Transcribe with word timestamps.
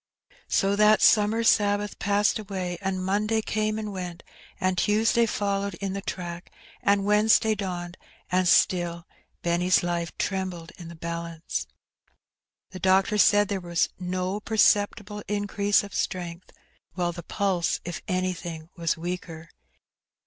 So 0.47 0.75
that 0.77 0.99
summer 0.99 1.43
Sabbath 1.43 1.99
passed 1.99 2.39
away, 2.39 2.79
and 2.81 3.05
Monday 3.05 3.39
came 3.39 3.77
and 3.77 3.93
went, 3.93 4.23
and 4.59 4.75
Tuesday 4.75 5.27
followed 5.27 5.75
in 5.75 5.93
the 5.93 6.01
track, 6.01 6.51
and 6.81 7.05
Wednesday 7.05 7.53
dawned, 7.53 7.97
and 8.31 8.47
still 8.47 9.05
Benny's 9.43 9.83
life 9.83 10.11
trembled 10.17 10.71
in 10.79 10.87
the 10.87 10.95
balance. 10.95 11.67
The 12.71 12.79
doctor 12.79 13.19
said 13.19 13.47
there 13.47 13.61
was 13.61 13.89
no 13.99 14.39
perceptible 14.39 15.21
increase 15.27 15.83
of 15.83 15.93
strength, 15.93 16.51
while 16.93 17.11
the 17.11 17.21
pulse, 17.21 17.79
if 17.85 18.01
anything, 18.07 18.69
was 18.75 18.97
weaker. 18.97 19.49